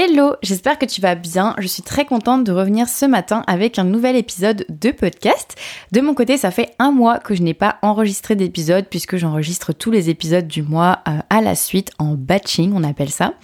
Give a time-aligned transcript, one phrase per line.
[0.00, 1.56] Hello, j'espère que tu vas bien.
[1.58, 5.56] Je suis très contente de revenir ce matin avec un nouvel épisode de podcast.
[5.90, 9.72] De mon côté, ça fait un mois que je n'ai pas enregistré d'épisode puisque j'enregistre
[9.72, 13.34] tous les épisodes du mois euh, à la suite en batching, on appelle ça.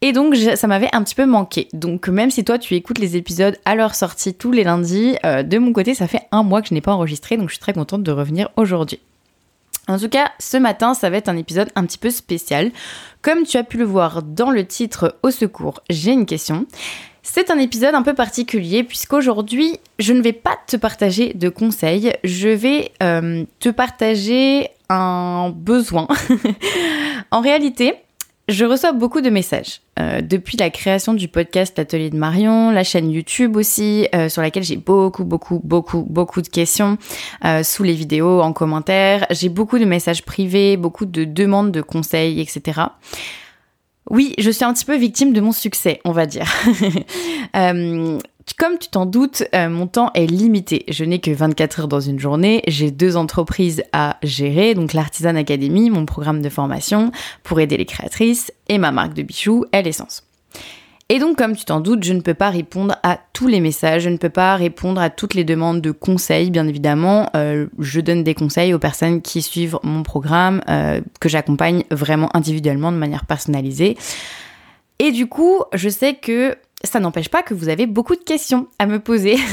[0.00, 1.66] Et donc ça m'avait un petit peu manqué.
[1.72, 5.42] Donc même si toi tu écoutes les épisodes à leur sortie tous les lundis, euh,
[5.42, 7.60] de mon côté ça fait un mois que je n'ai pas enregistré, donc je suis
[7.60, 9.00] très contente de revenir aujourd'hui.
[9.88, 12.70] En tout cas, ce matin, ça va être un épisode un petit peu spécial.
[13.22, 16.66] Comme tu as pu le voir dans le titre Au secours, j'ai une question.
[17.22, 22.12] C'est un épisode un peu particulier puisqu'aujourd'hui, je ne vais pas te partager de conseils,
[22.24, 26.08] je vais euh, te partager un besoin.
[27.30, 27.94] en réalité,
[28.50, 32.84] je reçois beaucoup de messages euh, depuis la création du podcast L'Atelier de Marion, la
[32.84, 36.98] chaîne YouTube aussi, euh, sur laquelle j'ai beaucoup, beaucoup, beaucoup, beaucoup de questions
[37.44, 39.26] euh, sous les vidéos, en commentaire.
[39.30, 42.80] J'ai beaucoup de messages privés, beaucoup de demandes de conseils, etc.
[44.10, 46.46] Oui, je suis un petit peu victime de mon succès, on va dire.
[48.58, 50.84] Comme tu t'en doutes, euh, mon temps est limité.
[50.88, 52.62] Je n'ai que 24 heures dans une journée.
[52.66, 57.86] J'ai deux entreprises à gérer, donc l'Artisan Academy, mon programme de formation pour aider les
[57.86, 60.29] créatrices, et ma marque de bijoux, Elle Essence.
[61.12, 64.02] Et donc, comme tu t'en doutes, je ne peux pas répondre à tous les messages,
[64.02, 67.28] je ne peux pas répondre à toutes les demandes de conseils, bien évidemment.
[67.34, 72.28] Euh, je donne des conseils aux personnes qui suivent mon programme, euh, que j'accompagne vraiment
[72.32, 73.98] individuellement de manière personnalisée.
[75.00, 78.68] Et du coup, je sais que ça n'empêche pas que vous avez beaucoup de questions
[78.78, 79.36] à me poser.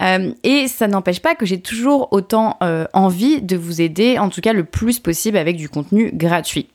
[0.00, 2.56] Euh, et ça n'empêche pas que j'ai toujours autant
[2.92, 6.68] envie de vous aider, en tout cas le plus possible avec du contenu gratuit.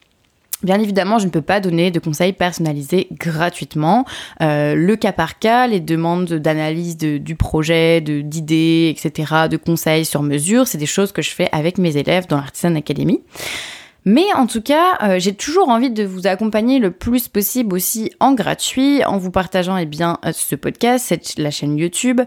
[0.64, 4.06] Bien évidemment, je ne peux pas donner de conseils personnalisés gratuitement.
[4.42, 10.24] Euh, le cas par cas, les demandes d'analyse du projet, d'idées, etc., de conseils sur
[10.24, 13.22] mesure, c'est des choses que je fais avec mes élèves dans l'Artisan Academy.
[14.06, 18.12] Mais en tout cas, euh, j'ai toujours envie de vous accompagner le plus possible aussi
[18.20, 22.22] en gratuit, en vous partageant eh bien euh, ce podcast, la chaîne YouTube.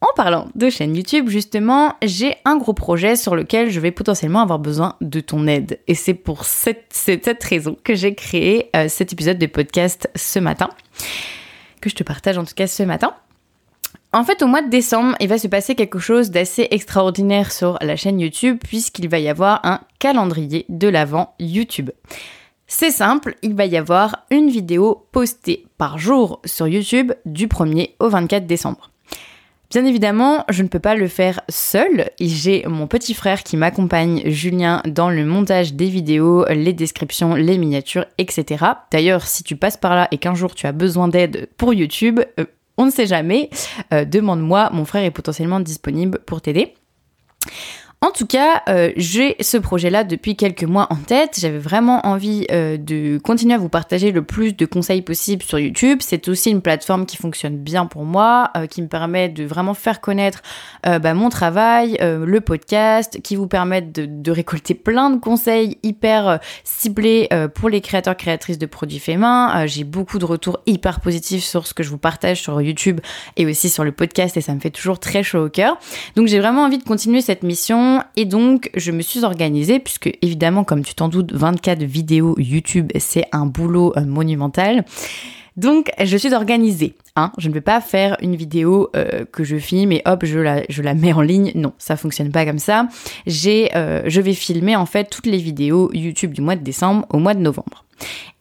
[0.00, 4.40] En parlant de chaîne YouTube, justement, j'ai un gros projet sur lequel je vais potentiellement
[4.40, 5.80] avoir besoin de ton aide.
[5.88, 6.94] Et c'est pour cette,
[7.42, 10.68] raison que j'ai créé euh, cet épisode de podcast ce matin,
[11.80, 13.12] que je te partage en tout cas ce matin.
[14.12, 17.76] En fait, au mois de décembre, il va se passer quelque chose d'assez extraordinaire sur
[17.82, 21.90] la chaîne YouTube puisqu'il va y avoir un calendrier de l'avant YouTube.
[22.68, 27.94] C'est simple, il va y avoir une vidéo postée par jour sur YouTube du 1er
[27.98, 28.90] au 24 décembre.
[29.70, 32.08] Bien évidemment, je ne peux pas le faire seul.
[32.18, 37.58] J'ai mon petit frère qui m'accompagne, Julien, dans le montage des vidéos, les descriptions, les
[37.58, 38.64] miniatures, etc.
[38.90, 42.20] D'ailleurs, si tu passes par là et qu'un jour tu as besoin d'aide pour YouTube,
[42.40, 42.46] euh,
[42.78, 43.50] on ne sait jamais.
[43.92, 46.74] Euh, demande-moi, mon frère est potentiellement disponible pour t'aider.
[48.00, 51.36] En tout cas, euh, j'ai ce projet-là depuis quelques mois en tête.
[51.40, 55.58] J'avais vraiment envie euh, de continuer à vous partager le plus de conseils possibles sur
[55.58, 55.98] YouTube.
[56.00, 59.74] C'est aussi une plateforme qui fonctionne bien pour moi, euh, qui me permet de vraiment
[59.74, 60.42] faire connaître
[60.84, 66.38] bah, mon travail, le podcast, qui vous permettent de, de, récolter plein de conseils hyper
[66.64, 69.66] ciblés pour les créateurs créatrices de produits faits main.
[69.66, 73.00] j'ai beaucoup de retours hyper positifs sur ce que je vous partage sur YouTube
[73.36, 75.78] et aussi sur le podcast et ça me fait toujours très chaud au cœur.
[76.16, 80.10] Donc j'ai vraiment envie de continuer cette mission et donc je me suis organisée puisque
[80.22, 84.84] évidemment comme tu t'en doutes 24 vidéos YouTube c'est un boulot euh, monumental.
[85.56, 86.94] Donc je suis organisée.
[87.16, 87.32] Hein.
[87.36, 90.62] Je ne vais pas faire une vidéo euh, que je filme et hop je la,
[90.68, 91.50] je la mets en ligne.
[91.56, 92.86] Non, ça fonctionne pas comme ça.
[93.26, 97.06] J'ai, euh, je vais filmer en fait toutes les vidéos YouTube du mois de décembre
[97.10, 97.84] au mois de novembre.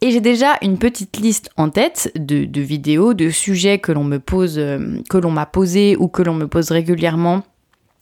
[0.02, 4.04] Et j'ai déjà une petite liste en tête de, de vidéos, de sujets que l'on
[4.04, 4.62] me pose,
[5.10, 7.42] que l'on m'a posé ou que l'on me pose régulièrement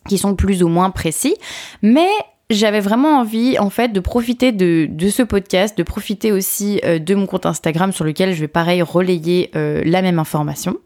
[0.08, 1.36] qui sont plus ou moins précis,
[1.82, 2.10] mais
[2.50, 7.16] j'avais vraiment envie en fait de profiter de, ce podcast, de profiter aussi euh, de
[7.16, 10.78] mon compte Instagram sur lequel je vais pareil relayer euh, la même information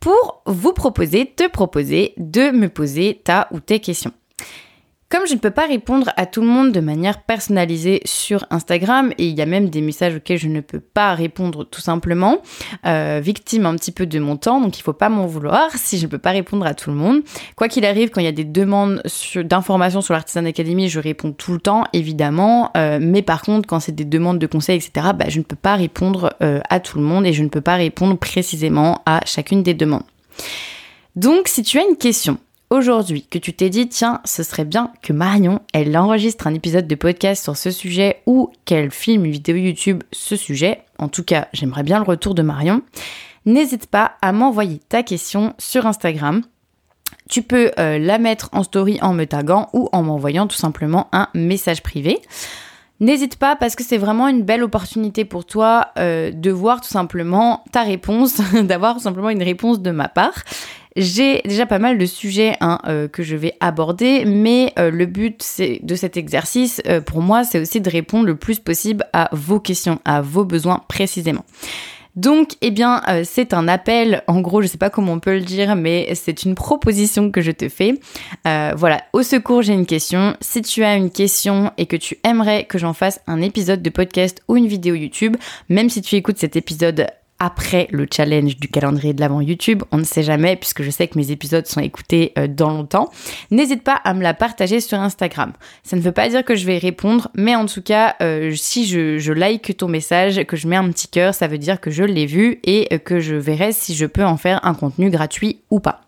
[0.00, 4.12] pour vous proposer, te proposer de me poser ta ou tes questions.
[5.14, 9.12] Comme je ne peux pas répondre à tout le monde de manière personnalisée sur Instagram,
[9.16, 12.38] et il y a même des messages auxquels je ne peux pas répondre tout simplement,
[12.84, 15.70] euh, victime un petit peu de mon temps, donc il ne faut pas m'en vouloir
[15.76, 17.22] si je ne peux pas répondre à tout le monde.
[17.54, 19.04] Quoi qu'il arrive, quand il y a des demandes
[19.36, 23.78] d'informations sur l'Artisan Academy, je réponds tout le temps, évidemment, euh, mais par contre, quand
[23.78, 26.98] c'est des demandes de conseils, etc., bah, je ne peux pas répondre euh, à tout
[26.98, 30.02] le monde et je ne peux pas répondre précisément à chacune des demandes.
[31.14, 32.38] Donc, si tu as une question
[32.70, 36.86] aujourd'hui que tu t'es dit, tiens, ce serait bien que Marion, elle enregistre un épisode
[36.86, 41.24] de podcast sur ce sujet ou qu'elle filme une vidéo YouTube ce sujet, en tout
[41.24, 42.82] cas, j'aimerais bien le retour de Marion,
[43.46, 46.42] n'hésite pas à m'envoyer ta question sur Instagram.
[47.28, 51.08] Tu peux euh, la mettre en story en me taguant ou en m'envoyant tout simplement
[51.12, 52.20] un message privé.
[53.00, 56.88] N'hésite pas parce que c'est vraiment une belle opportunité pour toi euh, de voir tout
[56.88, 60.44] simplement ta réponse, d'avoir tout simplement une réponse de ma part.
[60.96, 65.06] J'ai déjà pas mal de sujets hein, euh, que je vais aborder, mais euh, le
[65.06, 65.44] but
[65.82, 70.00] de cet exercice, pour moi, c'est aussi de répondre le plus possible à vos questions,
[70.04, 71.44] à vos besoins précisément.
[72.16, 74.22] Donc, eh bien, euh, c'est un appel.
[74.28, 77.40] En gros, je sais pas comment on peut le dire, mais c'est une proposition que
[77.40, 77.98] je te fais.
[78.46, 80.36] Euh, voilà, au secours, j'ai une question.
[80.40, 83.90] Si tu as une question et que tu aimerais que j'en fasse un épisode de
[83.90, 85.36] podcast ou une vidéo YouTube,
[85.68, 87.08] même si tu écoutes cet épisode
[87.44, 91.08] après le challenge du calendrier de l'avant YouTube, on ne sait jamais puisque je sais
[91.08, 93.10] que mes épisodes sont écoutés euh, dans longtemps,
[93.50, 95.52] n'hésite pas à me la partager sur Instagram.
[95.82, 98.86] Ça ne veut pas dire que je vais répondre, mais en tout cas, euh, si
[98.86, 101.90] je, je, like ton message, que je mets un petit cœur, ça veut dire que
[101.90, 105.10] je l'ai vu et euh, que je verrai si je peux en faire un contenu
[105.10, 106.00] gratuit ou pas.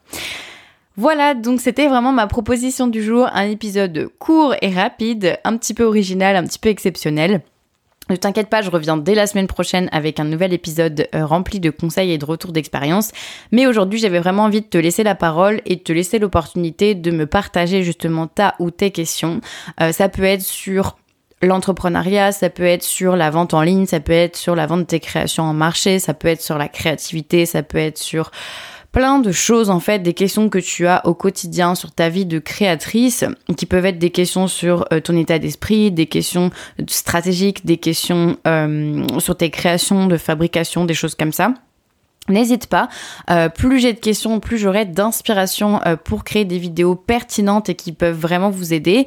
[0.96, 5.74] Voilà, donc c'était vraiment ma proposition du jour, un épisode court et rapide, un petit
[5.74, 7.42] peu original, un petit peu exceptionnel.
[8.08, 11.58] Ne t'inquiète pas, je reviens dès la semaine prochaine avec un nouvel épisode euh, rempli
[11.58, 13.10] de conseils et de retours d'expérience.
[13.50, 16.94] Mais aujourd'hui, j'avais vraiment envie de te laisser la parole et de te laisser l'opportunité
[16.94, 19.40] de me partager justement ta ou tes questions.
[19.80, 20.96] Euh, ça peut être sur
[21.42, 24.80] l'entrepreneuriat, ça peut être sur la vente en ligne, ça peut être sur la vente
[24.80, 28.30] de tes créations en marché, ça peut être sur la créativité, ça peut être sur
[28.92, 32.26] plein de choses en fait, des questions que tu as au quotidien sur ta vie
[32.26, 33.24] de créatrice,
[33.56, 36.50] qui peuvent être des questions sur euh, ton état d'esprit, des questions
[36.88, 41.54] stratégiques, des questions euh, sur tes créations de fabrication, des choses comme ça.
[42.28, 42.88] N'hésite pas,
[43.30, 47.92] euh, plus j'ai de questions, plus j'aurai d'inspiration pour créer des vidéos pertinentes et qui
[47.92, 49.06] peuvent vraiment vous aider.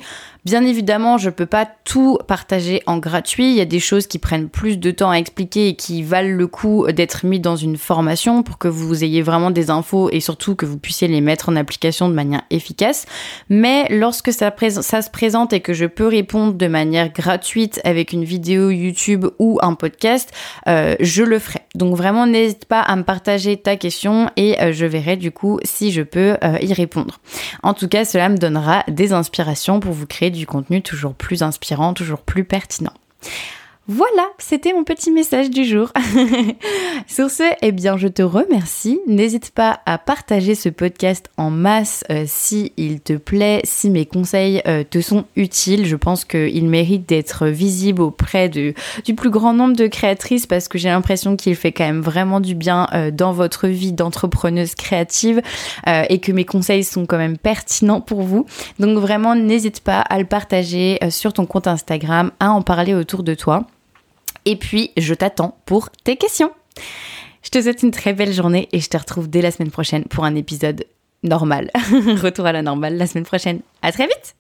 [0.50, 3.52] Bien évidemment, je peux pas tout partager en gratuit.
[3.52, 6.36] Il y a des choses qui prennent plus de temps à expliquer et qui valent
[6.36, 10.20] le coup d'être mis dans une formation pour que vous ayez vraiment des infos et
[10.20, 13.06] surtout que vous puissiez les mettre en application de manière efficace.
[13.50, 14.52] Mais lorsque ça,
[14.82, 19.28] ça se présente et que je peux répondre de manière gratuite avec une vidéo YouTube
[19.38, 20.32] ou un podcast,
[20.68, 21.60] euh, je le ferai.
[21.76, 25.60] Donc vraiment, n'hésite pas à me partager ta question et euh, je verrai du coup
[25.64, 27.20] si je peux euh, y répondre.
[27.62, 31.44] En tout cas, cela me donnera des inspirations pour vous créer du contenu toujours plus
[31.44, 32.94] inspirant, toujours plus pertinent.
[33.92, 35.92] Voilà, c'était mon petit message du jour.
[37.08, 39.00] Sur ce, eh bien, je te remercie.
[39.08, 44.06] N'hésite pas à partager ce podcast en masse euh, si il te plaît, si mes
[44.06, 45.88] conseils euh, te sont utiles.
[45.88, 48.76] Je pense qu'il mérite d'être visible auprès du
[49.18, 52.54] plus grand nombre de créatrices parce que j'ai l'impression qu'il fait quand même vraiment du
[52.54, 55.42] bien euh, dans votre vie d'entrepreneuse créative
[55.88, 58.46] et que mes conseils sont quand même pertinents pour vous.
[58.78, 63.24] Donc vraiment, n'hésite pas à le partager sur ton compte Instagram, à en parler autour
[63.24, 63.66] de toi.
[64.50, 66.50] Et puis, je t'attends pour tes questions.
[67.44, 70.06] Je te souhaite une très belle journée et je te retrouve dès la semaine prochaine
[70.06, 70.86] pour un épisode
[71.22, 71.70] normal.
[71.76, 73.62] Retour à la normale la semaine prochaine.
[73.84, 74.39] À très vite!